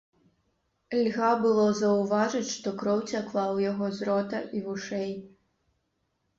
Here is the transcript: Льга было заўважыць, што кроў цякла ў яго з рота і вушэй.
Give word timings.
Льга 1.01 1.29
было 1.43 1.65
заўважыць, 1.81 2.49
што 2.55 2.67
кроў 2.81 2.99
цякла 3.11 3.43
ў 3.53 3.57
яго 3.71 3.85
з 4.01 4.11
рота 4.11 4.43
і 4.57 4.67
вушэй. 4.73 5.11